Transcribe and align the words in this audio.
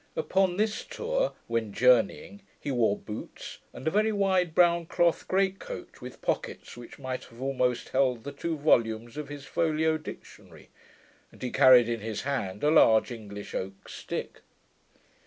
Upon 0.15 0.57
this 0.57 0.83
tour, 0.83 1.33
when 1.45 1.71
journeying, 1.73 2.41
he 2.59 2.71
wore 2.71 2.97
boots, 2.97 3.59
and 3.71 3.87
a 3.87 3.91
very 3.91 4.11
wide 4.11 4.55
brown 4.55 4.87
cloth 4.87 5.27
great 5.27 5.59
coat, 5.59 6.01
with 6.01 6.23
pockets 6.23 6.75
which 6.75 6.97
might 6.97 7.25
have 7.25 7.39
almost 7.39 7.89
held 7.89 8.23
the 8.23 8.31
two 8.31 8.57
volumes 8.57 9.15
of 9.15 9.29
his 9.29 9.45
folio 9.45 9.99
dictionary; 9.99 10.69
and 11.31 11.39
he 11.43 11.51
carried 11.51 11.87
in 11.87 11.99
his 11.99 12.23
hand 12.23 12.63
a 12.63 12.71
large 12.71 13.11
English 13.11 13.53
oak 13.53 13.87
stick. 13.87 14.39